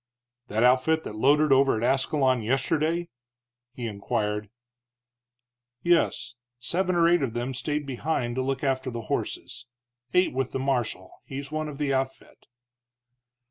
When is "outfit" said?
0.63-1.03, 11.93-12.47